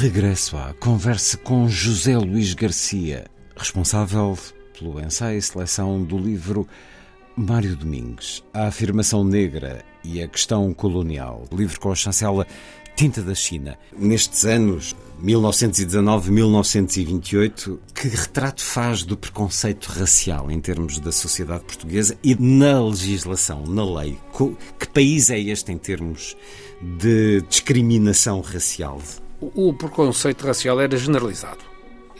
Regresso 0.00 0.56
à 0.56 0.72
conversa 0.74 1.36
com 1.36 1.68
José 1.68 2.16
Luís 2.16 2.54
Garcia, 2.54 3.26
responsável 3.56 4.38
pelo 4.78 5.00
ensaio 5.00 5.38
e 5.38 5.42
seleção 5.42 6.04
do 6.04 6.16
livro 6.16 6.68
Mário 7.36 7.74
Domingues, 7.74 8.44
A 8.54 8.68
Afirmação 8.68 9.24
Negra 9.24 9.84
e 10.04 10.22
a 10.22 10.28
Questão 10.28 10.72
Colonial, 10.72 11.42
livro 11.50 11.80
com 11.80 11.90
a 11.90 11.96
chancela 11.96 12.46
Tinta 12.94 13.20
da 13.22 13.34
China. 13.34 13.76
Nestes 13.98 14.44
anos, 14.44 14.94
1919-1928, 15.20 17.80
que 17.92 18.06
retrato 18.06 18.62
faz 18.62 19.02
do 19.02 19.16
preconceito 19.16 19.86
racial 19.86 20.48
em 20.48 20.60
termos 20.60 21.00
da 21.00 21.10
sociedade 21.10 21.64
portuguesa 21.64 22.16
e 22.22 22.36
na 22.36 22.80
legislação, 22.80 23.64
na 23.66 23.84
lei? 23.84 24.16
Que 24.78 24.86
país 24.86 25.28
é 25.28 25.40
este 25.40 25.72
em 25.72 25.76
termos 25.76 26.36
de 26.80 27.40
discriminação 27.48 28.40
racial? 28.40 29.02
O, 29.40 29.72
preconceito 29.72 30.44
racial 30.44 30.80
era 30.80 30.96
generalizado. 30.96 31.58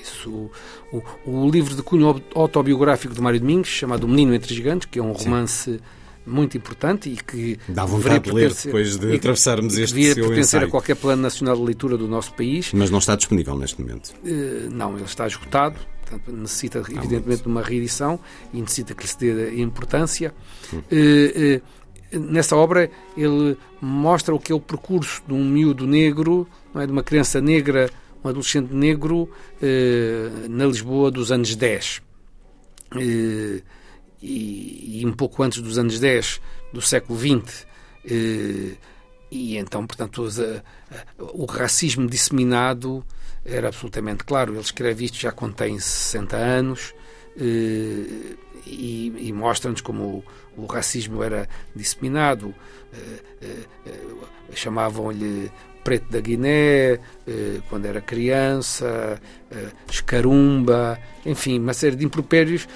Isso, 0.01 0.51
o, 0.93 1.03
o, 1.27 1.51
livro 1.51 1.75
de 1.75 1.83
cunho 1.83 2.23
autobiográfico 2.35 3.13
de 3.13 3.21
Mário 3.21 3.41
Domingos, 3.41 3.69
chamado 3.69 4.05
O 4.05 4.09
Menino 4.09 4.35
entre 4.35 4.55
Gigantes, 4.55 4.89
que 4.91 4.99
é 4.99 5.03
um 5.03 5.13
romance 5.13 5.75
Sim. 5.75 5.81
muito 6.25 6.57
importante 6.57 7.11
e 7.11 7.17
que 7.17 7.59
dá 7.69 7.85
vontade 7.85 8.21
de 8.21 8.31
ler 8.31 8.55
depois 8.55 8.97
de 8.97 9.17
atravessarmos 9.17 9.77
este 9.77 9.95
devia 9.95 10.15
seu 10.15 10.29
pertencer 10.29 10.59
ensaio. 10.59 10.67
a 10.69 10.71
qualquer 10.71 10.95
plano 10.95 11.23
nacional 11.23 11.57
de 11.57 11.63
leitura 11.63 11.97
do 11.97 12.07
nosso 12.07 12.33
país. 12.35 12.73
Mas 12.73 12.89
não 12.91 12.99
está 12.99 13.17
disponível 13.17 13.57
neste 13.57 13.81
momento. 13.81 14.15
Uh, 14.23 14.71
não, 14.71 14.95
ele 14.95 15.05
está 15.05 15.27
esgotado. 15.27 15.77
Portanto, 16.09 16.33
necessita, 16.33 16.79
evidentemente, 16.79 17.43
de 17.43 17.49
uma 17.49 17.63
reedição 17.63 18.19
e 18.55 18.61
necessita 18.61 18.95
que 18.95 19.03
lhe 19.03 19.09
se 19.09 19.19
dê 19.19 19.61
importância. 19.61 20.33
Hum. 20.73 20.79
Uh, 20.79 21.57
uh, 21.57 21.63
nessa 22.13 22.57
obra, 22.57 22.91
ele 23.17 23.57
mostra 23.81 24.35
o 24.35 24.41
que 24.41 24.53
é 24.53 24.55
o 24.55 24.61
percurso 24.61 25.23
de 25.27 25.33
um 25.33 25.45
miúdo 25.45 25.87
negro 25.87 26.49
é, 26.75 26.87
de 26.87 26.93
uma 26.93 27.03
criança 27.03 27.41
negra, 27.41 27.91
um 28.25 28.29
adolescente 28.29 28.73
negro, 28.73 29.31
eh, 29.63 30.31
na 30.49 30.67
Lisboa 30.67 31.11
dos 31.11 31.31
anos 31.31 31.55
10. 31.55 32.03
Eh, 32.97 33.63
e, 34.21 35.01
e, 35.01 35.07
um 35.07 35.13
pouco 35.13 35.43
antes 35.43 35.61
dos 35.61 35.79
anos 35.79 36.01
10 36.01 36.41
do 36.73 36.81
século 36.81 37.19
XX. 37.19 37.67
Eh, 38.05 38.77
e 39.31 39.57
então, 39.59 39.87
portanto, 39.87 40.27
o 41.19 41.45
racismo 41.45 42.09
disseminado 42.09 43.05
era 43.45 43.69
absolutamente 43.69 44.25
claro. 44.25 44.55
Ele 44.55 44.61
escreve 44.61 45.05
isto 45.05 45.19
já 45.19 45.33
tem 45.33 45.79
60 45.79 46.37
anos 46.37 46.95
eh, 47.41 48.18
e, 49.29 49.33
mostra-nos 49.33 49.81
como 49.81 50.25
o, 50.57 50.63
o, 50.63 50.67
racismo 50.67 51.23
era 51.23 51.49
disseminado. 51.75 52.55
Eh, 52.93 53.23
eh, 53.87 53.95
chamavam-lhe 54.55 55.51
Preto 55.89 56.11
da 56.11 56.21
Guiné, 56.21 56.99
eh, 57.27 57.61
quando 57.71 57.87
era 57.87 58.01
criança, 58.01 59.21
eh, 59.51 59.69
escarumba, 59.91 60.99
enfim, 61.25 61.59
uma 61.59 61.73
série 61.73 61.97
de 61.97 62.05
impropérios 62.05 62.69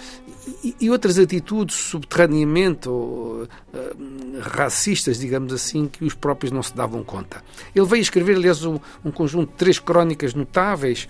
e, 0.81 0.91
outras 0.91 1.19
atitudes 1.19 1.77
subterraneamente 1.77 2.89
ou, 2.89 3.47
eh, 3.75 3.93
racistas, 4.41 5.19
digamos 5.19 5.53
assim, 5.53 5.87
que 5.87 6.05
os 6.05 6.15
próprios 6.15 6.51
não 6.51 6.63
se 6.63 6.75
davam 6.75 7.05
conta. 7.05 7.45
Ele 7.75 7.87
veio 7.87 8.01
escrever, 8.01 8.37
aliás, 8.37 8.65
um, 8.65 8.79
um 9.05 9.11
conjunto 9.11 9.51
de 9.51 9.57
três 9.57 9.79
crónicas 9.79 10.35
notáveis 10.35 11.09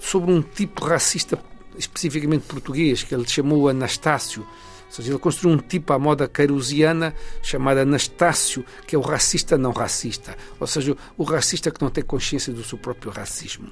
sobre 0.00 0.32
um 0.32 0.40
tipo 0.40 0.84
racista 0.84 1.38
especificamente 1.76 2.46
português, 2.46 3.02
que 3.02 3.14
ele 3.14 3.28
chamou 3.28 3.68
Anastácio, 3.68 4.46
seja, 4.94 5.10
ele 5.10 5.18
construiu 5.18 5.56
um 5.56 5.58
tipo 5.58 5.92
à 5.92 5.98
moda 5.98 6.28
queirusiana 6.28 7.14
chamado 7.42 7.78
Anastácio, 7.78 8.64
que 8.86 8.94
é 8.94 8.98
o 8.98 9.02
racista 9.02 9.58
não 9.58 9.72
racista. 9.72 10.36
Ou 10.60 10.66
seja, 10.66 10.96
o 11.16 11.24
racista 11.24 11.70
que 11.70 11.82
não 11.82 11.90
tem 11.90 12.04
consciência 12.04 12.52
do 12.52 12.62
seu 12.62 12.78
próprio 12.78 13.10
racismo. 13.10 13.68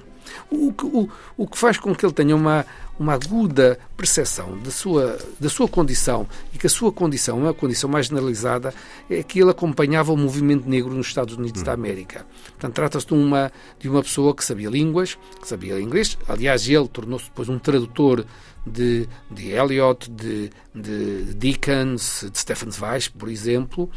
O 0.49 0.73
que, 0.73 0.85
o, 0.85 1.09
o 1.37 1.47
que 1.47 1.57
faz 1.57 1.77
com 1.77 1.93
que 1.93 2.05
ele 2.05 2.13
tenha 2.13 2.35
uma, 2.35 2.65
uma 2.99 3.13
aguda 3.13 3.79
percepção 3.97 4.57
da 4.59 4.71
sua, 4.71 5.17
da 5.39 5.49
sua 5.49 5.67
condição 5.67 6.27
e 6.53 6.57
que 6.57 6.67
a 6.67 6.69
sua 6.69 6.91
condição, 6.91 7.39
uma 7.39 7.53
condição 7.53 7.89
mais 7.89 8.07
generalizada, 8.07 8.73
é 9.09 9.23
que 9.23 9.39
ele 9.39 9.49
acompanhava 9.49 10.11
o 10.11 10.17
movimento 10.17 10.67
negro 10.67 10.93
nos 10.93 11.07
Estados 11.07 11.35
Unidos 11.35 11.63
da 11.63 11.73
América. 11.73 12.25
Portanto, 12.49 12.73
trata-se 12.73 13.07
de 13.07 13.13
uma, 13.13 13.51
de 13.79 13.89
uma 13.89 14.03
pessoa 14.03 14.35
que 14.35 14.43
sabia 14.43 14.69
línguas, 14.69 15.17
que 15.41 15.47
sabia 15.47 15.79
inglês. 15.79 16.17
Aliás, 16.27 16.67
ele 16.67 16.87
tornou-se 16.87 17.25
depois 17.25 17.49
um 17.49 17.57
tradutor 17.57 18.25
de, 18.65 19.07
de 19.29 19.49
Eliot, 19.49 20.09
de, 20.09 20.49
de 20.73 21.33
Dickens, 21.33 22.25
de 22.31 22.37
Stephen 22.37 22.71
Zweig, 22.71 23.09
por 23.11 23.29
exemplo, 23.29 23.89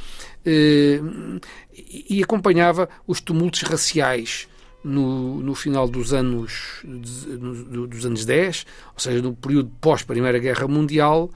eh, 0.44 1.00
e 2.08 2.22
acompanhava 2.22 2.88
os 3.06 3.20
tumultos 3.20 3.62
raciais 3.62 4.48
no, 4.84 5.40
no 5.40 5.54
final 5.54 5.88
dos 5.88 6.12
anos, 6.12 6.82
dos 6.84 8.04
anos 8.04 8.24
10, 8.24 8.66
ou 8.94 9.00
seja, 9.00 9.22
no 9.22 9.34
período 9.34 9.70
pós-Primeira 9.80 10.38
Guerra 10.38 10.68
Mundial, 10.68 11.30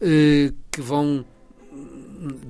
eh, 0.00 0.52
que 0.70 0.80
vão 0.80 1.24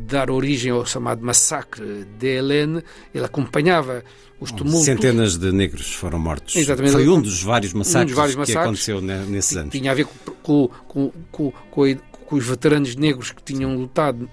dar 0.08 0.30
origem 0.30 0.72
ao 0.72 0.84
chamado 0.84 1.24
massacre 1.24 2.04
de 2.18 2.26
Helene, 2.26 2.82
ele 3.14 3.24
acompanhava 3.24 4.02
os 4.40 4.50
tumultos. 4.50 4.84
Centenas 4.84 5.36
de 5.36 5.52
negros 5.52 5.94
foram 5.94 6.18
mortos. 6.18 6.56
Exatamente. 6.56 6.92
Foi 6.92 7.08
um 7.08 7.20
dos 7.20 7.42
vários 7.42 7.72
massacres, 7.72 8.02
um 8.02 8.06
dos 8.06 8.16
vários 8.16 8.36
massacres 8.36 8.84
que 8.84 8.90
aconteceu 8.90 9.26
nesses 9.28 9.56
anos. 9.56 9.72
Tinha 9.72 9.92
a 9.92 9.94
ver 9.94 10.06
com, 10.42 10.68
com, 10.88 11.12
com, 11.30 11.52
com, 11.70 11.96
com 12.30 12.36
os 12.36 12.46
veteranos 12.46 12.94
negros 12.94 13.32
que 13.32 13.42
tinham 13.42 13.76
lutado 13.76 14.30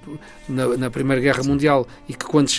na, 0.48 0.78
na 0.78 0.92
Primeira 0.92 1.20
Guerra. 1.20 1.48
Mundial 1.48 1.88
e 2.08 2.14
que 2.14 2.26
quando, 2.26 2.52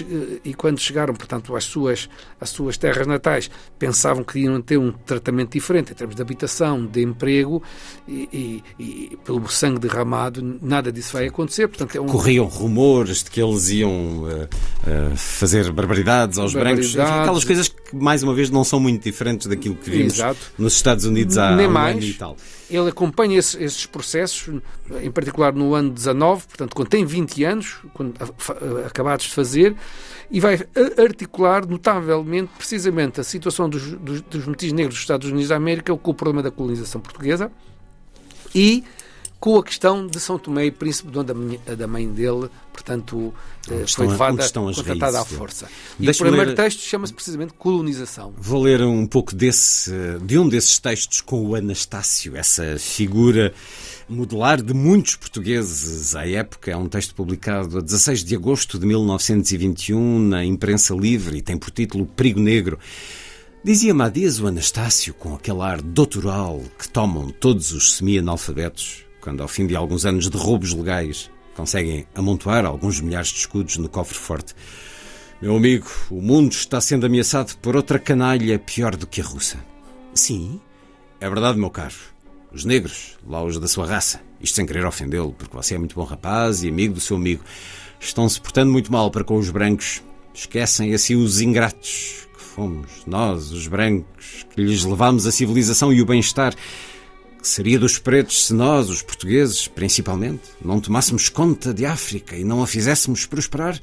e 0.44 0.52
quando 0.54 0.80
chegaram, 0.80 1.14
portanto, 1.14 1.54
às 1.54 1.64
suas, 1.64 2.08
às 2.40 2.50
suas 2.50 2.76
terras 2.76 3.06
natais, 3.06 3.48
pensavam 3.78 4.24
que 4.24 4.40
iam 4.40 4.60
ter 4.60 4.78
um 4.78 4.90
tratamento 4.90 5.52
diferente 5.52 5.92
em 5.92 5.94
termos 5.94 6.16
de 6.16 6.22
habitação, 6.22 6.84
de 6.84 7.02
emprego 7.02 7.62
e, 8.08 8.62
e, 8.78 8.82
e 8.82 9.18
pelo 9.24 9.46
sangue 9.48 9.78
derramado, 9.78 10.58
nada 10.60 10.90
disso 10.90 11.12
vai 11.12 11.28
acontecer. 11.28 11.68
Portanto, 11.68 11.96
é 11.96 12.00
um... 12.00 12.06
Corriam 12.06 12.46
rumores 12.46 13.22
de 13.22 13.30
que 13.30 13.40
eles 13.40 13.68
iam 13.68 13.90
uh, 13.90 14.26
uh, 14.26 15.16
fazer 15.16 15.70
barbaridades 15.70 16.38
aos 16.38 16.52
barbaridades. 16.52 16.94
brancos, 16.94 17.20
aquelas 17.20 17.44
coisas 17.44 17.68
que, 17.68 17.94
mais 17.94 18.22
uma 18.24 18.34
vez, 18.34 18.50
não 18.50 18.64
são 18.64 18.80
muito 18.80 19.04
diferentes 19.04 19.46
daquilo 19.46 19.76
que 19.76 19.90
vimos 19.90 20.14
Exato. 20.14 20.40
nos 20.58 20.74
Estados 20.74 21.04
Unidos 21.04 21.38
há 21.38 21.54
Nem 21.54 21.68
um 21.68 21.70
mais. 21.70 21.96
ano 21.96 22.04
e 22.04 22.14
tal. 22.14 22.36
Ele 22.70 22.90
acompanha 22.90 23.38
esses, 23.38 23.54
esses, 23.54 23.86
processos, 23.86 24.60
em 25.00 25.10
particular 25.10 25.27
no 25.54 25.74
ano 25.74 25.90
19, 25.90 26.46
portanto, 26.46 26.74
quando 26.74 26.88
tem 26.88 27.04
20 27.04 27.44
anos, 27.44 27.76
quando, 27.94 28.14
acabados 28.86 29.26
de 29.26 29.34
fazer, 29.34 29.76
e 30.30 30.40
vai 30.40 30.60
articular 30.98 31.66
notavelmente, 31.66 32.50
precisamente, 32.56 33.20
a 33.20 33.24
situação 33.24 33.68
dos, 33.68 33.92
dos, 33.92 34.20
dos 34.22 34.72
negros 34.72 34.94
dos 34.94 35.00
Estados 35.00 35.28
Unidos 35.28 35.48
da 35.48 35.56
América 35.56 35.96
com 35.96 36.10
o 36.10 36.14
problema 36.14 36.42
da 36.42 36.50
colonização 36.50 37.00
portuguesa 37.00 37.50
e 38.54 38.84
com 39.40 39.56
a 39.56 39.62
questão 39.62 40.06
de 40.06 40.18
São 40.18 40.38
Tomé 40.38 40.66
e 40.66 40.70
Príncipe, 40.70 41.10
de 41.10 41.18
onde 41.18 41.32
a, 41.66 41.74
da 41.74 41.86
mãe 41.86 42.08
dele, 42.10 42.50
portanto, 42.72 43.32
eh, 43.70 43.84
foi 43.86 44.08
levada, 44.08 44.44
contratada 44.52 45.20
à 45.20 45.24
força. 45.24 45.68
E 45.98 46.10
o 46.10 46.16
primeiro 46.16 46.48
ler... 46.48 46.56
texto 46.56 46.80
chama-se 46.80 47.14
precisamente 47.14 47.52
Colonização. 47.52 48.34
Vou 48.36 48.62
ler 48.62 48.82
um 48.82 49.06
pouco 49.06 49.34
desse, 49.34 49.92
de 50.22 50.38
um 50.38 50.48
desses 50.48 50.78
textos 50.80 51.20
com 51.20 51.46
o 51.46 51.54
Anastácio, 51.54 52.36
essa 52.36 52.76
figura 52.78 53.54
modelar 54.08 54.62
de 54.62 54.72
muitos 54.72 55.16
portugueses 55.16 56.16
à 56.16 56.26
época. 56.26 56.70
É 56.70 56.76
um 56.76 56.88
texto 56.88 57.14
publicado 57.14 57.78
a 57.78 57.80
16 57.80 58.24
de 58.24 58.34
agosto 58.34 58.78
de 58.78 58.86
1921 58.86 60.18
na 60.18 60.44
imprensa 60.44 60.94
livre 60.94 61.38
e 61.38 61.42
tem 61.42 61.56
por 61.56 61.70
título 61.70 62.06
Perigo 62.06 62.40
Negro. 62.40 62.78
Dizia-me 63.62 64.02
há 64.02 64.08
dias 64.08 64.40
o 64.40 64.46
Anastácio, 64.46 65.12
com 65.12 65.34
aquele 65.34 65.60
ar 65.60 65.82
doutoral 65.82 66.62
que 66.78 66.88
tomam 66.88 67.28
todos 67.28 67.72
os 67.72 67.96
semi-analfabetos, 67.96 69.04
quando, 69.20 69.42
ao 69.42 69.48
fim 69.48 69.66
de 69.66 69.76
alguns 69.76 70.06
anos 70.06 70.30
de 70.30 70.36
roubos 70.36 70.72
legais, 70.72 71.30
conseguem 71.54 72.06
amontoar 72.14 72.64
alguns 72.64 73.00
milhares 73.00 73.28
de 73.28 73.40
escudos 73.40 73.76
no 73.76 73.88
cofre 73.88 74.16
forte. 74.16 74.54
Meu 75.42 75.56
amigo, 75.56 75.86
o 76.10 76.22
mundo 76.22 76.52
está 76.52 76.80
sendo 76.80 77.06
ameaçado 77.06 77.56
por 77.58 77.76
outra 77.76 77.98
canalha 77.98 78.58
pior 78.58 78.96
do 78.96 79.06
que 79.06 79.20
a 79.20 79.24
russa. 79.24 79.58
Sim, 80.14 80.60
é 81.20 81.28
verdade, 81.28 81.58
meu 81.58 81.70
caro. 81.70 81.94
Os 82.52 82.64
negros, 82.64 83.18
lá 83.26 83.44
os 83.44 83.58
da 83.58 83.68
sua 83.68 83.86
raça, 83.86 84.20
isto 84.40 84.56
sem 84.56 84.66
querer 84.66 84.84
ofendê-lo, 84.84 85.32
porque 85.32 85.54
você 85.54 85.74
é 85.74 85.78
muito 85.78 85.94
bom 85.94 86.04
rapaz 86.04 86.62
e 86.62 86.68
amigo 86.68 86.94
do 86.94 87.00
seu 87.00 87.16
amigo, 87.16 87.42
estão 88.00 88.28
se 88.28 88.40
portando 88.40 88.72
muito 88.72 88.90
mal 88.90 89.10
para 89.10 89.24
com 89.24 89.36
os 89.36 89.50
brancos. 89.50 90.02
Esquecem 90.32 90.94
assim 90.94 91.16
os 91.16 91.40
ingratos 91.40 92.28
fomos, 92.58 93.04
nós, 93.06 93.52
os 93.52 93.68
brancos, 93.68 94.44
que 94.52 94.60
lhes 94.60 94.82
levámos 94.82 95.28
a 95.28 95.32
civilização 95.32 95.92
e 95.92 96.02
o 96.02 96.06
bem-estar. 96.06 96.52
Que 97.40 97.46
seria 97.46 97.78
dos 97.78 97.98
pretos 97.98 98.46
se 98.46 98.52
nós, 98.52 98.90
os 98.90 99.00
portugueses, 99.00 99.68
principalmente, 99.68 100.42
não 100.60 100.80
tomássemos 100.80 101.28
conta 101.28 101.72
de 101.72 101.86
África 101.86 102.36
e 102.36 102.42
não 102.42 102.60
a 102.60 102.66
fizéssemos 102.66 103.26
prosperar? 103.26 103.80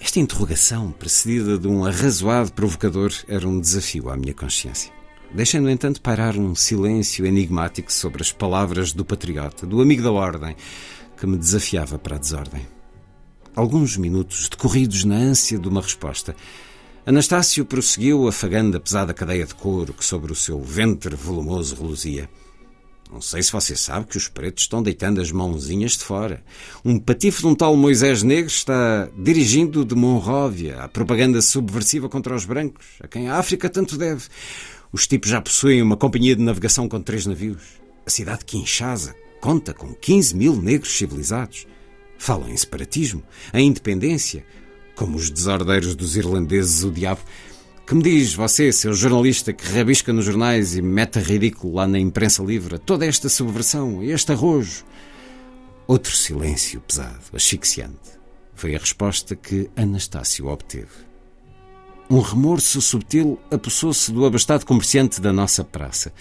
Esta 0.00 0.18
interrogação, 0.18 0.90
precedida 0.90 1.56
de 1.56 1.68
um 1.68 1.84
arrazoado 1.84 2.52
provocador, 2.52 3.12
era 3.28 3.48
um 3.48 3.60
desafio 3.60 4.10
à 4.10 4.16
minha 4.16 4.34
consciência. 4.34 4.92
Deixei, 5.34 5.58
no 5.58 5.68
entanto, 5.68 6.00
pairar 6.00 6.36
um 6.36 6.54
silêncio 6.54 7.26
enigmático 7.26 7.92
sobre 7.92 8.22
as 8.22 8.30
palavras 8.30 8.92
do 8.92 9.04
patriota, 9.04 9.66
do 9.66 9.82
amigo 9.82 10.00
da 10.00 10.12
ordem, 10.12 10.54
que 11.16 11.26
me 11.26 11.36
desafiava 11.36 11.98
para 11.98 12.14
a 12.14 12.18
desordem. 12.20 12.64
Alguns 13.56 13.96
minutos 13.96 14.48
decorridos 14.48 15.02
na 15.02 15.16
ânsia 15.16 15.58
de 15.58 15.68
uma 15.68 15.80
resposta. 15.80 16.36
Anastácio 17.04 17.64
prosseguiu 17.64 18.28
afagando 18.28 18.76
a 18.76 18.80
pesada 18.80 19.12
cadeia 19.12 19.44
de 19.44 19.56
couro 19.56 19.92
que 19.92 20.04
sobre 20.04 20.30
o 20.30 20.36
seu 20.36 20.62
ventre 20.62 21.16
volumoso 21.16 21.74
reluzia. 21.74 22.30
Não 23.12 23.20
sei 23.20 23.42
se 23.42 23.52
você 23.52 23.74
sabe 23.74 24.06
que 24.06 24.16
os 24.16 24.28
pretos 24.28 24.64
estão 24.64 24.82
deitando 24.82 25.20
as 25.20 25.32
mãozinhas 25.32 25.92
de 25.92 26.04
fora. 26.04 26.44
Um 26.84 26.98
patife 26.98 27.40
de 27.40 27.46
um 27.48 27.54
tal 27.56 27.76
Moisés 27.76 28.22
Negro 28.22 28.50
está 28.50 29.08
dirigindo 29.18 29.84
de 29.84 29.96
Monróvia 29.96 30.80
a 30.80 30.88
propaganda 30.88 31.42
subversiva 31.42 32.08
contra 32.08 32.34
os 32.34 32.44
brancos, 32.44 32.86
a 33.00 33.08
quem 33.08 33.28
a 33.28 33.36
África 33.36 33.68
tanto 33.68 33.98
deve. 33.98 34.24
Os 34.94 35.08
tipos 35.08 35.28
já 35.28 35.40
possuem 35.40 35.82
uma 35.82 35.96
companhia 35.96 36.36
de 36.36 36.42
navegação 36.42 36.88
com 36.88 37.00
três 37.00 37.26
navios. 37.26 37.80
A 38.06 38.10
cidade 38.10 38.38
de 38.38 38.44
Kinshasa 38.44 39.12
conta 39.40 39.74
com 39.74 39.92
15 39.92 40.36
mil 40.36 40.54
negros 40.54 40.96
civilizados. 40.96 41.66
Falam 42.16 42.48
em 42.48 42.56
separatismo, 42.56 43.20
em 43.52 43.66
independência, 43.66 44.46
como 44.94 45.16
os 45.16 45.30
desordeiros 45.30 45.96
dos 45.96 46.16
irlandeses, 46.16 46.84
o 46.84 46.92
diabo. 46.92 47.22
Que 47.84 47.92
me 47.92 48.04
diz 48.04 48.34
você, 48.34 48.70
seu 48.70 48.94
jornalista 48.94 49.52
que 49.52 49.66
rabisca 49.66 50.12
nos 50.12 50.26
jornais 50.26 50.76
e 50.76 50.80
mete 50.80 51.18
a 51.18 51.22
ridículo 51.22 51.74
lá 51.74 51.88
na 51.88 51.98
imprensa 51.98 52.44
livre 52.44 52.78
toda 52.78 53.04
esta 53.04 53.28
subversão 53.28 54.00
este 54.00 54.30
arrojo? 54.30 54.84
Outro 55.88 56.12
silêncio 56.12 56.80
pesado, 56.80 57.18
asfixiante. 57.32 58.12
Foi 58.54 58.76
a 58.76 58.78
resposta 58.78 59.34
que 59.34 59.68
Anastácio 59.74 60.46
obteve. 60.46 61.13
Um 62.14 62.20
remorso 62.20 62.80
subtil 62.80 63.40
apossou-se 63.50 64.12
do 64.12 64.24
abastado 64.24 64.64
comerciante 64.64 65.20
da 65.20 65.32
nossa 65.32 65.64
praça. 65.64 66.12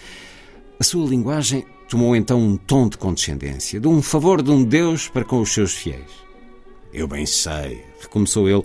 A 0.80 0.84
sua 0.84 1.08
linguagem 1.08 1.68
tomou 1.88 2.16
então 2.16 2.42
um 2.42 2.58
tom 2.58 2.90
de 2.90 2.98
condescendência, 2.98 3.80
de 3.80 3.88
um 3.88 4.02
favor 4.02 4.42
de 4.42 4.50
um 4.50 4.64
Deus 4.64 5.08
para 5.08 5.24
com 5.24 5.40
os 5.40 5.54
seus 5.54 5.74
fiéis. 5.74 6.10
Eu 6.92 7.08
bem 7.08 7.28
sei, 7.28 7.86
recomeçou 8.02 8.50
ele, 8.50 8.64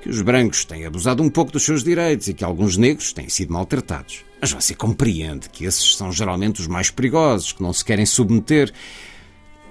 que 0.00 0.08
os 0.08 0.22
brancos 0.22 0.64
têm 0.64 0.86
abusado 0.86 1.24
um 1.24 1.28
pouco 1.28 1.50
dos 1.50 1.64
seus 1.64 1.82
direitos 1.82 2.28
e 2.28 2.34
que 2.34 2.44
alguns 2.44 2.76
negros 2.76 3.12
têm 3.12 3.28
sido 3.28 3.52
maltratados. 3.52 4.24
Mas 4.40 4.52
você 4.52 4.72
compreende 4.72 5.48
que 5.48 5.64
esses 5.64 5.96
são 5.96 6.12
geralmente 6.12 6.60
os 6.60 6.68
mais 6.68 6.88
perigosos, 6.88 7.50
que 7.50 7.64
não 7.64 7.72
se 7.72 7.84
querem 7.84 8.06
submeter. 8.06 8.72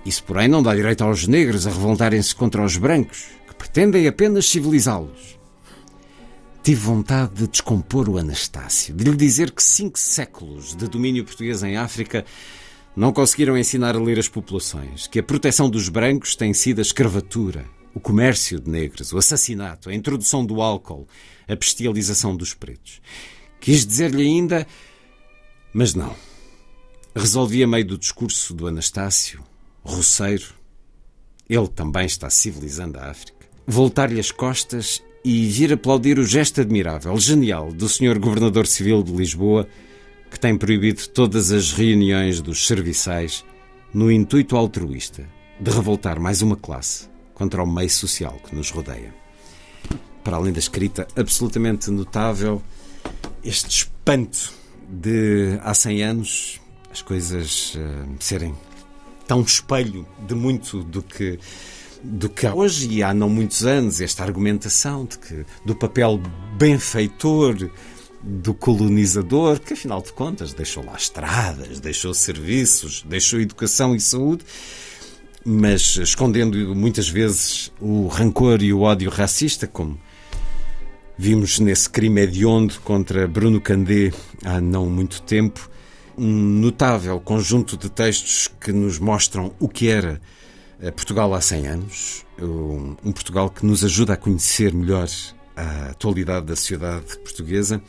Isso, 0.05 0.21
porém, 0.25 0.49
não 0.49 0.61
dá 0.61 0.75
direito 0.75 1.05
aos 1.05 1.25
negros 1.25 1.65
a 1.65 1.69
revoltarem-se 1.69 2.35
contra 2.35 2.61
os 2.61 2.75
brancos, 2.75 3.27
que 3.47 3.55
pretendem 3.55 4.05
apenas 4.05 4.49
civilizá-los. 4.49 5.38
Tive 6.61 6.81
vontade 6.81 7.33
de 7.35 7.47
descompor 7.47 8.09
o 8.09 8.17
Anastácio, 8.17 8.93
de 8.93 9.05
lhe 9.05 9.15
dizer 9.15 9.51
que 9.51 9.63
cinco 9.63 9.97
séculos 9.97 10.75
de 10.75 10.87
domínio 10.87 11.23
português 11.23 11.63
em 11.63 11.77
África 11.77 12.25
não 12.95 13.13
conseguiram 13.13 13.57
ensinar 13.57 13.95
a 13.95 13.99
ler 13.99 14.19
as 14.19 14.27
populações, 14.27 15.07
que 15.07 15.19
a 15.19 15.23
proteção 15.23 15.69
dos 15.69 15.87
brancos 15.87 16.35
tem 16.35 16.53
sido 16.53 16.79
a 16.79 16.81
escravatura, 16.81 17.65
o 17.93 17.99
comércio 17.99 18.59
de 18.59 18.69
negros, 18.69 19.13
o 19.13 19.17
assassinato, 19.17 19.89
a 19.89 19.93
introdução 19.93 20.45
do 20.45 20.61
álcool, 20.61 21.07
a 21.47 21.55
bestialização 21.55 22.35
dos 22.35 22.53
pretos. 22.53 23.01
Quis 23.61 23.85
dizer-lhe 23.85 24.21
ainda, 24.21 24.67
mas 25.73 25.93
não. 25.93 26.13
Resolvi 27.15 27.63
a 27.63 27.67
meio 27.67 27.85
do 27.85 27.97
discurso 27.97 28.53
do 28.53 28.67
Anastácio, 28.67 29.41
roceiro, 29.81 30.53
ele 31.49 31.67
também 31.69 32.05
está 32.05 32.29
civilizando 32.29 32.99
a 32.99 33.09
África, 33.09 33.47
voltar-lhe 33.65 34.19
as 34.19 34.29
costas 34.29 35.01
e 35.29 35.47
vir 35.47 35.71
aplaudir 35.71 36.17
o 36.17 36.25
gesto 36.25 36.59
admirável, 36.59 37.15
genial, 37.19 37.71
do 37.71 37.87
Sr. 37.87 38.17
Governador 38.17 38.65
Civil 38.65 39.03
de 39.03 39.11
Lisboa, 39.11 39.67
que 40.31 40.39
tem 40.39 40.57
proibido 40.57 41.07
todas 41.09 41.51
as 41.51 41.71
reuniões 41.71 42.41
dos 42.41 42.65
serviçais 42.65 43.45
no 43.93 44.11
intuito 44.11 44.57
altruísta 44.57 45.29
de 45.59 45.69
revoltar 45.69 46.19
mais 46.19 46.41
uma 46.41 46.55
classe 46.55 47.07
contra 47.35 47.61
o 47.61 47.67
meio 47.71 47.91
social 47.91 48.41
que 48.43 48.55
nos 48.55 48.71
rodeia. 48.71 49.13
Para 50.23 50.37
além 50.37 50.51
da 50.51 50.57
escrita 50.57 51.07
absolutamente 51.15 51.91
notável, 51.91 52.59
este 53.43 53.69
espanto 53.69 54.51
de 54.89 55.59
há 55.61 55.75
100 55.75 56.03
anos 56.03 56.61
as 56.91 57.03
coisas 57.03 57.75
uh, 57.75 58.15
serem 58.19 58.55
tão 59.27 59.41
espelho 59.41 60.07
de 60.27 60.33
muito 60.33 60.83
do 60.83 61.03
que 61.03 61.37
do 62.03 62.29
que 62.29 62.47
há 62.47 62.53
hoje 62.53 62.89
e 62.89 63.03
há 63.03 63.13
não 63.13 63.29
muitos 63.29 63.65
anos 63.65 63.99
esta 64.01 64.23
argumentação 64.23 65.05
de 65.05 65.17
que 65.17 65.45
do 65.65 65.75
papel 65.75 66.19
benfeitor 66.57 67.69
do 68.21 68.53
colonizador, 68.53 69.59
que 69.59 69.73
afinal 69.73 70.01
de 70.01 70.11
contas 70.11 70.53
deixou 70.53 70.83
lá 70.83 70.95
estradas, 70.95 71.79
deixou 71.79 72.13
serviços, 72.13 73.03
deixou 73.07 73.39
educação 73.39 73.95
e 73.95 73.99
saúde, 73.99 74.43
mas 75.45 75.95
escondendo 75.97 76.75
muitas 76.75 77.07
vezes 77.07 77.71
o 77.79 78.07
rancor 78.07 78.61
e 78.61 78.73
o 78.73 78.81
ódio 78.81 79.09
racista, 79.09 79.67
como 79.67 79.99
vimos 81.17 81.59
nesse 81.59 81.89
crime 81.89 82.21
hediondo 82.21 82.79
contra 82.81 83.27
Bruno 83.27 83.59
Candé 83.59 84.11
há 84.43 84.59
não 84.59 84.89
muito 84.89 85.21
tempo. 85.21 85.69
Um 86.17 86.59
notável 86.59 87.19
conjunto 87.21 87.77
de 87.77 87.89
textos 87.89 88.49
que 88.59 88.73
nos 88.73 88.99
mostram 88.99 89.53
o 89.59 89.69
que 89.69 89.87
era 89.87 90.21
Portugal 90.95 91.33
há 91.33 91.41
100 91.41 91.67
anos, 91.67 92.25
um 92.41 93.11
Portugal 93.11 93.49
que 93.49 93.65
nos 93.65 93.83
ajuda 93.83 94.13
a 94.13 94.17
conhecer 94.17 94.73
melhor 94.73 95.07
a 95.55 95.89
atualidade 95.89 96.45
da 96.45 96.55
sociedade 96.55 97.17
portuguesa. 97.19 97.81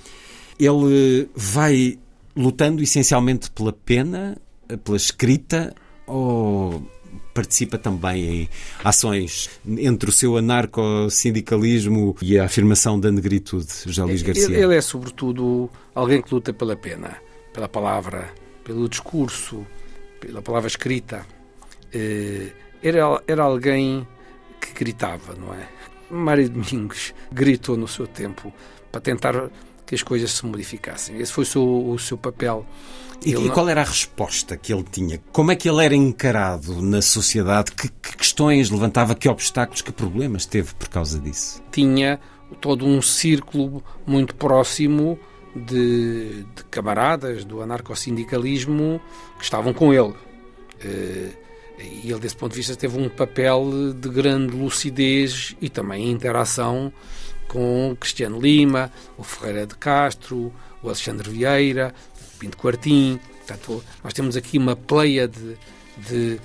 Ele 0.58 1.28
vai 1.34 1.98
lutando 2.36 2.82
essencialmente 2.82 3.50
pela 3.50 3.72
pena, 3.72 4.36
pela 4.84 4.96
escrita 4.96 5.74
ou 6.06 6.82
participa 7.32 7.78
também 7.78 8.42
em 8.42 8.48
ações 8.84 9.50
entre 9.66 10.10
o 10.10 10.12
seu 10.12 10.36
anarco-sindicalismo 10.36 12.16
e 12.20 12.38
a 12.38 12.44
afirmação 12.44 12.98
da 12.98 13.10
negritude, 13.10 13.68
José 13.86 14.02
Luís 14.02 14.22
Garcia? 14.22 14.56
Ele 14.56 14.76
é, 14.76 14.80
sobretudo, 14.80 15.70
alguém 15.94 16.20
que 16.20 16.34
luta 16.34 16.52
pela 16.52 16.76
pena, 16.76 17.16
pela 17.52 17.68
palavra, 17.68 18.32
pelo 18.64 18.88
discurso, 18.88 19.64
pela 20.20 20.42
palavra 20.42 20.68
escrita. 20.68 21.24
Eh, 21.92 22.50
era, 22.82 23.22
era 23.26 23.42
alguém 23.42 24.06
que 24.60 24.72
gritava, 24.72 25.34
não 25.34 25.54
é? 25.54 25.68
Mário 26.10 26.48
Domingos 26.48 27.14
gritou 27.30 27.76
no 27.76 27.86
seu 27.86 28.06
tempo 28.06 28.52
para 28.90 29.00
tentar 29.00 29.50
que 29.86 29.94
as 29.94 30.02
coisas 30.02 30.30
se 30.30 30.44
modificassem. 30.44 31.18
Esse 31.18 31.32
foi 31.32 31.44
o 31.44 31.46
seu, 31.46 31.88
o 31.90 31.98
seu 31.98 32.18
papel. 32.18 32.66
E, 33.24 33.34
e, 33.34 33.50
qual 33.50 33.68
era 33.68 33.82
a 33.82 33.84
resposta 33.84 34.56
que 34.56 34.72
ele 34.72 34.84
tinha? 34.84 35.20
Como 35.30 35.52
é 35.52 35.56
que 35.56 35.68
ele 35.68 35.84
era 35.84 35.94
encarado 35.94 36.80
na 36.80 37.02
sociedade? 37.02 37.72
Que, 37.72 37.88
que, 37.88 38.16
questões 38.16 38.70
levantava? 38.70 39.14
Que 39.14 39.28
obstáculos, 39.28 39.82
que 39.82 39.92
problemas 39.92 40.46
teve 40.46 40.74
por 40.74 40.88
causa 40.88 41.18
disso? 41.18 41.62
Tinha 41.70 42.18
todo 42.60 42.86
um 42.86 43.02
círculo 43.02 43.82
muito 44.06 44.34
próximo 44.34 45.18
de, 45.54 46.44
de 46.54 46.64
camaradas 46.70 47.44
do 47.44 47.60
anarcossindicalismo 47.60 49.00
que 49.38 49.44
estavam 49.44 49.72
com 49.72 49.92
ele. 49.92 50.14
Uh, 50.84 51.49
e 51.82 52.10
ele, 52.10 52.20
desse 52.20 52.36
ponto 52.36 52.52
de 52.52 52.58
vista, 52.58 52.76
teve 52.76 52.98
um 52.98 53.08
papel 53.08 53.92
de 53.94 54.08
grande 54.08 54.54
lucidez 54.54 55.56
e 55.60 55.68
também 55.68 56.10
interação 56.10 56.92
com 57.48 57.96
Cristiano 57.98 58.40
Lima, 58.40 58.92
o 59.16 59.22
Ferreira 59.22 59.66
de 59.66 59.74
Castro, 59.74 60.52
o 60.82 60.86
Alexandre 60.86 61.30
Vieira, 61.30 61.94
o 62.34 62.38
Pinto 62.38 62.56
Quartim. 62.56 63.18
Portanto, 63.38 63.82
nós 64.04 64.12
temos 64.12 64.36
aqui 64.36 64.58
uma 64.58 64.76
pleia 64.76 65.26
de, 65.26 65.56
de, 65.96 66.40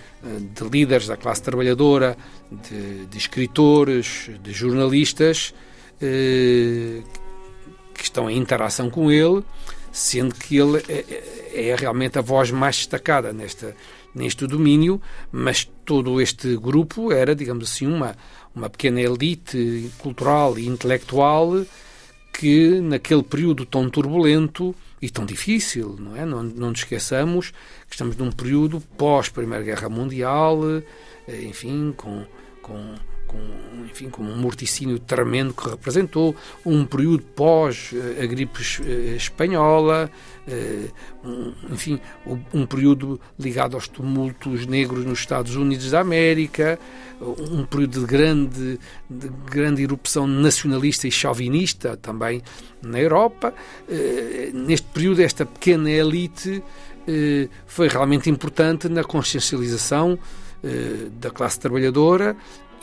de 0.53 0.69
líderes 0.69 1.07
da 1.07 1.15
classe 1.15 1.43
trabalhadora, 1.43 2.17
de, 2.51 3.05
de 3.05 3.17
escritores, 3.17 4.29
de 4.41 4.51
jornalistas 4.51 5.53
eh, 6.01 7.01
que 7.93 8.03
estão 8.03 8.29
em 8.29 8.37
interação 8.37 8.89
com 8.89 9.11
ele, 9.11 9.43
sendo 9.91 10.33
que 10.33 10.57
ele 10.57 10.83
é, 10.89 11.05
é, 11.53 11.69
é 11.69 11.75
realmente 11.75 12.17
a 12.17 12.21
voz 12.21 12.51
mais 12.51 12.77
destacada 12.77 13.31
nesta, 13.31 13.75
neste 14.15 14.47
domínio, 14.47 15.01
mas 15.31 15.69
todo 15.85 16.21
este 16.21 16.55
grupo 16.55 17.11
era, 17.11 17.35
digamos 17.35 17.69
assim, 17.69 17.85
uma, 17.85 18.15
uma 18.55 18.69
pequena 18.69 19.01
elite 19.01 19.91
cultural 19.97 20.57
e 20.57 20.65
intelectual 20.65 21.65
que, 22.33 22.79
naquele 22.81 23.23
período 23.23 23.65
tão 23.65 23.89
turbulento 23.89 24.73
e 25.01 25.09
tão 25.09 25.25
difícil, 25.25 25.95
não 25.99 26.15
é? 26.15 26.25
Não, 26.25 26.41
não 26.41 26.69
nos 26.69 26.79
esqueçamos 26.79 27.51
que 27.87 27.93
estamos 27.93 28.15
num 28.15 28.31
período 28.31 28.81
pós-Primeira 28.97 29.63
Guerra 29.63 29.89
Mundial, 29.89 30.59
eh, 31.27 31.43
enfim, 31.43 31.93
com, 31.95 32.25
com, 32.61 32.95
com 33.35 33.65
enfim, 33.95 34.09
com 34.09 34.23
um 34.23 34.37
morticínio 34.37 34.99
tremendo 34.99 35.53
que 35.53 35.69
representou, 35.69 36.35
um 36.65 36.85
período 36.85 37.23
pós 37.23 37.91
a 38.21 38.25
gripe 38.25 38.59
espanhola, 39.15 40.11
um, 41.23 41.53
enfim, 41.71 41.99
um 42.53 42.65
período 42.65 43.19
ligado 43.39 43.75
aos 43.75 43.87
tumultos 43.87 44.65
negros 44.65 45.05
nos 45.05 45.19
Estados 45.19 45.55
Unidos 45.55 45.91
da 45.91 46.01
América, 46.01 46.77
um 47.21 47.63
período 47.63 48.01
de 48.01 48.05
grande, 48.05 48.79
de 49.09 49.29
grande 49.49 49.83
erupção 49.83 50.27
nacionalista 50.27 51.07
e 51.07 51.11
chauvinista 51.11 51.95
também 51.95 52.41
na 52.81 52.99
Europa. 52.99 53.53
Neste 54.53 54.87
período, 54.87 55.21
esta 55.21 55.45
pequena 55.45 55.89
elite 55.89 56.61
foi 57.65 57.87
realmente 57.87 58.29
importante 58.29 58.89
na 58.89 59.05
consciencialização 59.05 60.19
da 61.19 61.29
classe 61.29 61.59
trabalhadora 61.59 62.35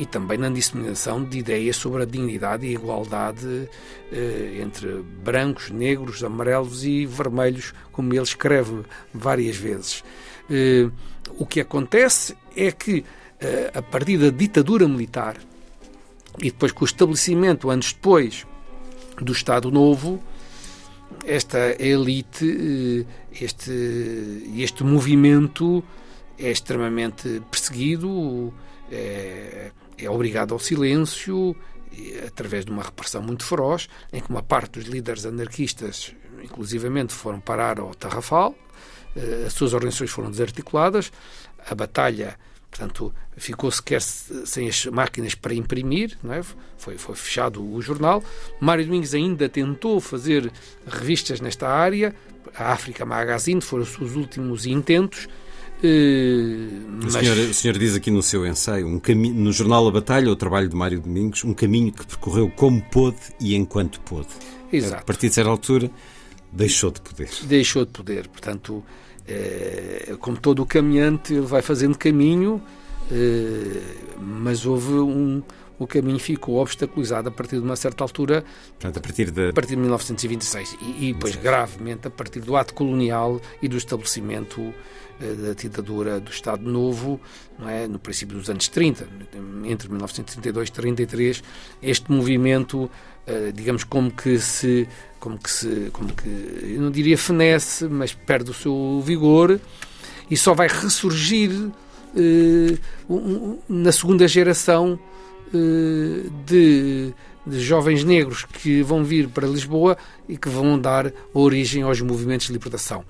e 0.03 0.07
também 0.07 0.37
na 0.37 0.49
disseminação 0.49 1.23
de 1.23 1.39
ideias 1.39 1.77
sobre 1.77 2.03
a 2.03 2.05
dignidade 2.05 2.67
e 2.67 2.71
a 2.71 2.73
igualdade 2.73 3.69
eh, 4.11 4.59
entre 4.61 5.01
brancos, 5.23 5.71
negros, 5.71 6.25
amarelos 6.25 6.85
e 6.85 7.07
vermelhos, 7.07 7.73
como 7.93 8.13
ele 8.13 8.25
escreve 8.25 8.83
várias 9.15 9.57
vezes. 9.57 10.03
Eh, 10.51 10.91
o 11.39 11.47
que 11.47 11.61
acontece 11.61 12.37
é 12.57 12.73
que, 12.73 13.05
eh, 13.41 13.71
a 13.73 13.81
partir 13.81 14.19
da 14.19 14.31
ditadura 14.31 14.89
militar 14.89 15.37
e 16.41 16.51
depois 16.51 16.73
com 16.73 16.83
o 16.85 16.85
estabelecimento, 16.85 17.71
anos 17.71 17.93
depois, 17.93 18.45
do 19.21 19.31
Estado 19.31 19.71
Novo, 19.71 20.21
esta 21.25 21.81
elite, 21.81 23.07
eh, 23.07 23.07
este, 23.41 24.51
este 24.57 24.83
movimento 24.83 25.85
é 26.37 26.51
extremamente 26.51 27.41
perseguido, 27.49 28.53
é, 28.91 29.71
é 29.99 30.11
obrigado 30.11 30.53
ao 30.53 30.59
silêncio 30.59 31.57
através 32.27 32.65
de 32.65 32.71
uma 32.71 32.83
repressão 32.83 33.23
muito 33.23 33.45
feroz, 33.45 33.89
em 34.13 34.21
que 34.21 34.31
uma 34.31 34.43
parte 34.43 34.79
dos 34.79 34.89
líderes 34.89 35.27
anarquistas, 35.27 36.15
inclusivamente, 36.43 37.13
foram 37.13 37.41
parar 37.41 37.79
ao 37.79 37.95
Tarrafal, 37.95 38.55
eh, 39.15 39.45
as 39.47 39.53
suas 39.53 39.75
organizações 39.75 40.11
foram 40.11 40.31
desarticuladas, 40.31 41.13
a 41.69 41.75
batalha, 41.75 42.39
portanto, 42.71 43.15
ficou 43.37 43.71
sequer 43.71 44.01
sem 44.01 44.69
as 44.69 44.87
máquinas 44.87 45.35
para 45.35 45.55
imprimir, 45.55 46.19
é? 46.25 46.43
foi, 46.79 46.97
foi 46.97 47.15
fechado 47.15 47.63
o 47.63 47.81
jornal. 47.83 48.23
Mário 48.61 48.85
Domingos 48.85 49.15
ainda 49.15 49.49
tentou 49.49 50.01
fazer 50.01 50.51
revistas 50.87 51.41
nesta 51.41 51.69
área, 51.69 52.15
a 52.55 52.73
África 52.73 53.05
Magazine 53.05 53.61
foram 53.61 53.85
os 53.85 53.91
seus 53.91 54.15
últimos 54.15 54.67
intentos. 54.67 55.29
O, 55.83 57.11
senhor, 57.11 57.37
o, 57.37 57.55
senhor, 57.55 57.79
diz 57.79 57.97
aqui 57.97 58.11
no 58.11 58.23
seu 58.23 58.47
ensaio, 58.47 58.87
um 58.87 59.01
no 59.35 59.53
jornal 59.53 59.89
A 59.89 59.91
Batalha, 59.91 60.31
o 60.31 60.37
trabalho 60.37 60.69
de 60.69 60.77
Mário 60.77 61.01
Domingos, 61.01 61.45
um 61.45 61.53
caminho 61.53 61.93
que 61.93 62.07
percorreu 62.07 62.51
como 62.55 62.81
pôde 62.83 63.19
e 63.41 63.57
enquanto 63.57 64.01
pôde. 64.01 64.29
Exato. 64.73 65.03
A 65.03 65.05
partir 65.05 65.29
de 65.29 65.35
certa 65.35 65.51
altura, 65.51 65.91
deixou 66.53 66.91
de 66.91 67.01
poder. 67.01 67.29
Deixou 67.43 67.85
de 67.85 67.91
poder. 67.91 68.29
Portanto, 68.29 68.83
é, 69.27 70.15
como 70.21 70.37
todo 70.37 70.63
o 70.63 70.67
caminhante, 70.67 71.35
ele 71.35 71.47
vai 71.47 71.63
fazendo 71.63 71.97
caminho, 71.99 72.63
é, 73.11 73.83
mas 74.21 74.65
houve 74.65 74.93
um. 74.95 75.43
O 75.83 75.87
caminho 75.87 76.21
ficou 76.21 76.59
obstaculizado 76.59 77.29
a 77.29 77.33
partir 77.33 77.57
de 77.57 77.63
uma 77.63 77.75
certa 77.75 78.05
altura. 78.05 78.45
Portanto, 78.79 78.99
a 78.99 79.01
partir 79.01 79.33
de. 79.33 79.49
A 79.49 79.53
partir 79.53 79.71
de 79.71 79.81
1926. 79.81 80.77
E, 80.81 81.09
e 81.09 81.13
depois, 81.13 81.35
gravemente, 81.35 82.07
a 82.07 82.11
partir 82.11 82.39
do 82.39 82.57
ato 82.57 82.73
colonial 82.73 83.41
e 83.61 83.67
do 83.67 83.77
estabelecimento 83.77 84.73
eh, 85.21 85.35
da 85.35 85.55
ditadura 85.55 86.21
do 86.21 86.31
Estado 86.31 86.63
Novo, 86.63 87.21
não 87.59 87.69
é? 87.69 87.89
no 87.89 87.99
princípio 87.99 88.39
dos 88.39 88.49
anos 88.49 88.69
30, 88.69 89.09
entre 89.65 89.89
1932 89.89 90.69
e 90.69 90.73
33, 90.73 91.43
este 91.83 92.13
movimento, 92.13 92.89
eh, 93.27 93.51
digamos, 93.53 93.83
como 93.83 94.09
que 94.13 94.39
se, 94.39 94.89
como 95.19 95.37
que 95.37 95.51
se, 95.51 95.91
como 95.93 96.13
que, 96.13 96.29
eu 96.29 96.81
não 96.81 96.93
diria 96.93 97.19
fenece, 97.19 97.89
mas 97.89 98.15
perde 98.15 98.53
o 98.53 98.55
seu 98.55 99.03
vigor 99.05 99.61
e 100.31 100.37
só 100.37 100.55
vai 100.55 100.69
ressurgir 100.69 101.51
eh, 102.17 102.79
na 103.69 103.91
segunda 103.91 104.29
geração 104.29 104.97
de 106.47 107.15
de 107.47 107.61
jovens 107.61 108.05
negros 108.05 108.45
que 108.45 108.83
vão 108.83 109.05
vir 109.05 109.29
para 109.29 109.47
Lisboa 109.47 109.97
e 110.29 110.37
que 110.37 110.49
vão 110.49 110.79
dar 110.79 111.13
origem 111.35 111.83
aos 111.83 112.01
movimentos 112.01 112.47
de 112.47 112.53
libertação. 112.53 113.05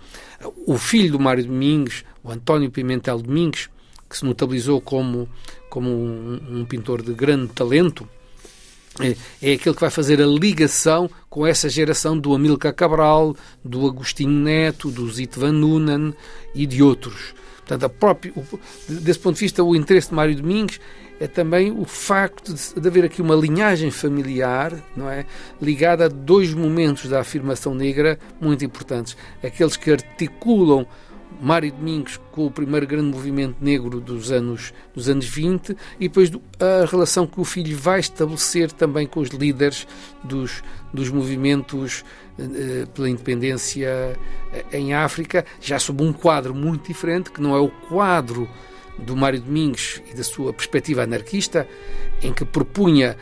O 0.67 0.79
filho 0.79 1.13
do 1.13 1.21
Mário 1.21 1.45
Domingos, 1.45 2.05
o 2.23 2.31
António 2.31 2.71
Pimentel 2.71 3.21
Domingos, 3.21 3.69
que 4.09 4.17
se 4.17 4.25
notabilizou 4.25 4.81
como, 4.81 5.29
como 5.69 5.91
um, 5.91 6.41
um 6.51 6.65
pintor 6.65 7.03
de 7.03 7.13
grande 7.13 7.49
talento, 7.49 8.09
é, 9.01 9.17
é, 9.41 9.53
aquele 9.55 9.75
que 9.75 9.81
vai 9.81 9.91
fazer 9.91 10.21
a 10.21 10.27
ligação 10.27 11.11
com 11.31 11.47
essa 11.47 11.69
geração 11.69 12.19
do 12.19 12.35
Amílcar 12.35 12.75
Cabral, 12.75 13.35
do 13.65 13.87
Agostinho 13.87 14.31
Neto, 14.31 14.91
do 14.91 15.11
Zito 15.11 15.41
Van 15.41 15.53
Nunen 15.53 16.15
e 16.55 16.67
de 16.67 16.83
outros. 16.83 17.35
Portanto, 17.59 17.85
a 17.85 17.89
próprio, 17.89 18.35
desse 18.89 19.19
ponto 19.19 19.37
de 19.37 19.41
vista, 19.41 19.65
o 19.65 19.75
interesse 19.75 20.09
de 20.09 20.15
Mário 20.15 20.37
Domingos 20.37 20.79
é 21.23 21.29
também 21.29 21.71
o 21.71 21.85
facto 21.85 22.53
de, 22.53 22.81
de, 22.81 22.89
haver 22.89 23.05
aqui 23.05 23.23
uma 23.23 23.37
linhagem 23.37 23.93
familiar, 23.93 24.75
não 24.97 25.09
é, 25.09 25.25
ligada 25.61 26.07
a 26.07 26.09
dois 26.09 26.53
momentos 26.53 27.09
da 27.09 27.21
afirmação 27.21 27.77
negra 27.77 28.19
muito 28.41 28.65
importantes, 28.65 29.17
aqueles 29.41 29.77
que 29.77 29.93
articulam 29.93 30.85
Mário 31.41 31.71
Domingos 31.71 32.21
com 32.33 32.47
o 32.47 32.51
primeiro 32.51 32.89
grande 32.89 33.07
movimento 33.07 33.57
negro 33.61 34.01
dos 34.01 34.33
anos, 34.33 34.75
dos 34.93 35.09
anos 35.09 35.25
20 35.25 35.77
e 36.01 36.09
depois 36.09 36.29
a 36.59 36.87
relação 36.87 37.25
que 37.25 37.41
o 37.41 37.45
filho 37.45 37.79
vai 37.79 38.01
estabelecer 38.01 38.73
também 38.73 39.07
com 39.07 39.21
os 39.21 39.29
líderes 39.29 39.87
dos, 40.25 40.61
dos 40.93 41.09
movimentos 41.09 42.05
eh, 42.37 42.87
pela 42.93 43.09
independência 43.09 44.19
eh, 44.53 44.65
em 44.73 44.93
África, 44.93 45.45
já 45.61 45.79
sob 45.79 46.03
um 46.03 46.13
quadro 46.13 46.53
muito 46.53 46.89
diferente, 46.89 47.31
que 47.31 47.41
não 47.41 47.55
é 47.55 47.61
o 47.61 47.69
quadro 47.69 48.49
do 49.03 49.17
Mário 49.17 49.41
Domingos 49.41 50.01
e 50.11 50.15
da 50.15 50.25
sua 50.25 50.53
perspectiva 50.53 51.03
anarquista, 51.03 51.67
em 52.23 52.33
que 52.33 52.45
propunha 52.45 53.17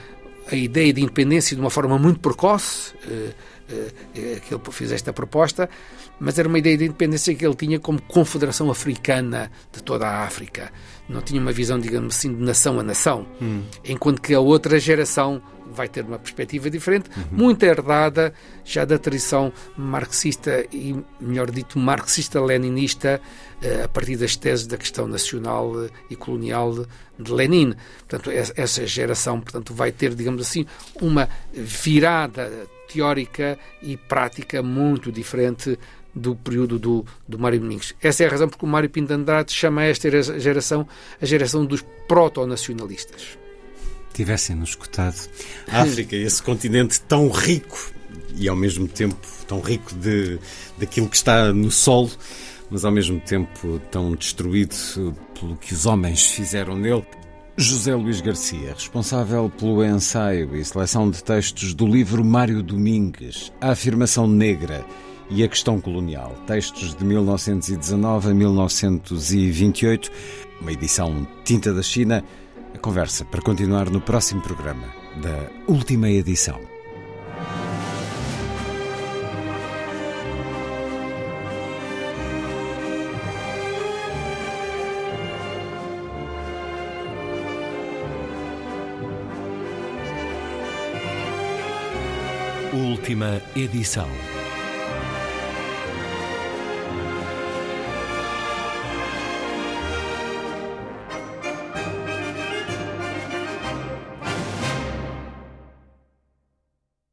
a 0.51 0.55
ideia 0.55 0.93
de 0.93 1.01
independência 1.01 1.55
de 1.55 1.61
uma 1.61 1.71
forma 1.71 1.99
muito 1.99 2.21
precoce, 2.21 2.93
eh, 3.09 3.31
eh, 4.15 4.41
que 4.47 4.53
ele 4.53 4.63
fez 4.71 4.91
esta 4.91 5.13
proposta, 5.13 5.71
mas 6.19 6.39
era 6.39 6.49
uma 6.49 6.59
ideia 6.59 6.77
de 6.77 6.85
independência 6.85 7.35
que 7.35 7.47
ele 7.47 7.55
tinha 7.55 7.79
como 7.79 8.03
confederação 8.03 8.71
africana 8.71 9.51
de 9.73 9.83
toda 9.83 10.09
a 10.09 10.25
África. 10.25 10.73
Não 11.09 11.23
tinha 11.23 11.41
uma 11.41 11.53
visão, 11.53 11.79
digamos 11.79 12.17
assim, 12.17 12.35
de 12.35 12.43
nação 12.43 12.81
a 12.81 12.83
nação, 12.83 13.27
hum. 13.41 13.63
enquanto 13.85 14.21
que 14.21 14.35
a 14.35 14.41
outra 14.41 14.79
geração 14.79 15.41
vai 15.71 15.89
ter 15.89 16.05
uma 16.05 16.19
perspectiva 16.19 16.69
diferente, 16.71 17.11
uhum. 17.17 17.39
muito 17.39 17.63
herdada 17.63 18.33
já 18.65 18.85
da 18.85 18.99
tradição 18.99 19.53
marxista 19.77 20.65
e, 20.73 20.97
melhor 21.21 21.51
dito, 21.51 21.79
marxista-leninista, 21.79 23.21
eh, 23.63 23.83
a 23.85 23.89
partir 23.89 24.17
das 24.17 24.37
teses 24.37 24.67
da 24.67 24.77
questão 24.77 25.07
nacional 25.07 25.85
eh, 25.85 25.91
e 26.11 26.17
colonial 26.17 26.87
de 27.19 27.33
Lenin. 27.33 27.75
Portanto, 28.09 28.31
essa 28.31 28.87
geração 28.87 29.41
portanto, 29.41 29.75
vai 29.75 29.93
ter, 29.93 30.15
digamos 30.15 30.43
assim, 30.43 30.67
uma 31.01 31.29
virada 31.53 32.51
teórica 32.93 33.59
e 33.83 33.97
prática 33.97 34.63
muito 34.63 35.13
diferente 35.13 35.79
do 36.15 36.35
período 36.35 36.79
do, 36.79 37.07
do 37.29 37.39
Mário 37.39 37.61
Domingos. 37.61 37.95
Essa 38.03 38.25
é 38.25 38.27
a 38.27 38.31
razão 38.31 38.49
porque 38.49 38.65
o 38.65 38.69
Mário 38.69 38.91
Pinto 38.91 39.13
Andrade 39.13 39.53
chama 39.53 39.85
esta 39.85 40.11
geração 40.41 40.87
a 41.21 41.25
geração 41.25 41.65
dos 41.65 41.85
proto-nacionalistas 42.09 43.39
tivessem-nos 44.15 44.71
escutado. 44.71 45.29
A 45.69 45.83
África, 45.83 46.17
esse 46.17 46.43
continente 46.43 47.01
tão 47.03 47.29
rico 47.29 47.93
e 48.37 48.49
ao 48.49 48.57
mesmo 48.57 48.89
tempo 48.89 49.17
tão 49.47 49.61
rico 49.61 49.95
de, 49.95 50.39
daquilo 50.79 51.09
que 51.09 51.17
está 51.17 51.53
no 51.53 51.71
solo, 51.71 52.11
mas 52.71 52.85
ao 52.85 52.93
mesmo 52.93 53.21
tempo 53.21 53.81
tão 53.91 54.15
destruído 54.15 54.75
pelo 55.39 55.57
que 55.57 55.75
os 55.75 55.87
homens 55.87 56.27
fizeram 56.27 56.77
nele. 56.77 57.05
José 57.57 57.95
Luís 57.95 58.21
Garcia, 58.21 58.73
responsável 58.73 59.51
pelo 59.51 59.85
ensaio 59.85 60.57
e 60.57 60.65
seleção 60.65 61.11
de 61.11 61.23
textos 61.23 61.75
do 61.75 61.87
livro 61.87 62.25
Mário 62.25 62.63
Domingues, 62.63 63.53
A 63.61 63.73
Afirmação 63.73 64.27
Negra 64.27 64.85
e 65.29 65.45
a 65.45 65.49
Questão 65.49 65.81
Colonial, 65.81 66.35
textos 66.47 66.95
de 66.95 67.05
1919 67.05 68.31
a 68.31 68.35
1928, 68.35 70.11
uma 70.61 70.73
edição 70.73 71.27
tinta 71.45 71.73
da 71.75 71.83
China 71.83 72.25
a 72.75 72.79
conversa 72.79 73.25
para 73.25 73.43
continuar 73.43 73.91
no 73.91 74.01
próximo 74.01 74.41
programa 74.41 74.87
da 75.17 75.51
última 75.67 76.09
edição. 76.09 76.61
Última 92.73 93.43
edição. 93.57 94.09